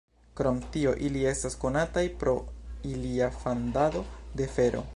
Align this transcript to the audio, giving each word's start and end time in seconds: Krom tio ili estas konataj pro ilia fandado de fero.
Krom 0.37 0.55
tio 0.75 0.93
ili 1.09 1.19
estas 1.31 1.57
konataj 1.65 2.03
pro 2.23 2.33
ilia 2.93 3.29
fandado 3.43 4.03
de 4.41 4.49
fero. 4.57 4.83